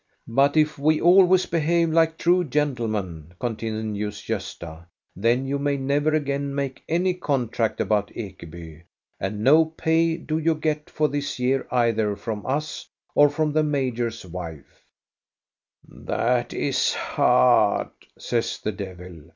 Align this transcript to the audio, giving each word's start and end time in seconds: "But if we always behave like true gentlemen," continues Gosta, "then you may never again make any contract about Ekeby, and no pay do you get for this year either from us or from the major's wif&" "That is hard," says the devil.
"But 0.27 0.57
if 0.57 0.79
we 0.79 0.99
always 0.99 1.45
behave 1.45 1.91
like 1.91 2.17
true 2.17 2.43
gentlemen," 2.43 3.35
continues 3.39 4.23
Gosta, 4.25 4.87
"then 5.15 5.45
you 5.45 5.59
may 5.59 5.77
never 5.77 6.09
again 6.15 6.55
make 6.55 6.81
any 6.89 7.13
contract 7.13 7.79
about 7.79 8.07
Ekeby, 8.15 8.81
and 9.19 9.43
no 9.43 9.63
pay 9.65 10.17
do 10.17 10.39
you 10.39 10.55
get 10.55 10.89
for 10.89 11.07
this 11.07 11.37
year 11.37 11.67
either 11.69 12.15
from 12.15 12.43
us 12.47 12.87
or 13.13 13.29
from 13.29 13.53
the 13.53 13.61
major's 13.61 14.25
wif&" 14.25 14.87
"That 15.87 16.51
is 16.51 16.95
hard," 16.95 17.89
says 18.17 18.57
the 18.57 18.71
devil. 18.71 19.21